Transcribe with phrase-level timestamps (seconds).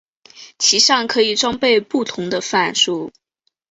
[0.57, 3.11] 其上可以装备不同的范数。